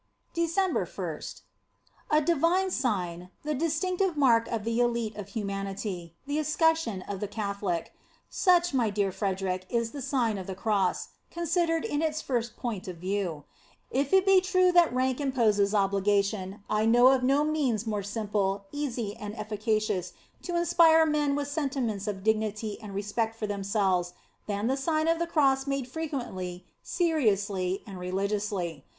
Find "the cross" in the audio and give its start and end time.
10.47-11.09, 25.19-25.67